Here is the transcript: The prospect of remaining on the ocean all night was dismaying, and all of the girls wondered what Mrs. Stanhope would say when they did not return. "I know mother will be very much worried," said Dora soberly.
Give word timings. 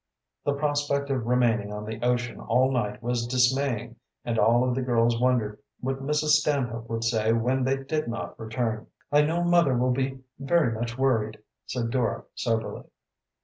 The 0.45 0.53
prospect 0.55 1.11
of 1.11 1.27
remaining 1.27 1.71
on 1.71 1.85
the 1.85 2.01
ocean 2.03 2.39
all 2.39 2.71
night 2.71 3.03
was 3.03 3.27
dismaying, 3.27 3.97
and 4.25 4.39
all 4.39 4.67
of 4.67 4.73
the 4.73 4.81
girls 4.81 5.21
wondered 5.21 5.59
what 5.79 6.01
Mrs. 6.01 6.29
Stanhope 6.39 6.89
would 6.89 7.03
say 7.03 7.33
when 7.33 7.63
they 7.63 7.77
did 7.83 8.07
not 8.07 8.39
return. 8.39 8.87
"I 9.11 9.21
know 9.21 9.43
mother 9.43 9.77
will 9.77 9.91
be 9.93 10.23
very 10.39 10.73
much 10.73 10.97
worried," 10.97 11.37
said 11.67 11.91
Dora 11.91 12.23
soberly. 12.33 12.85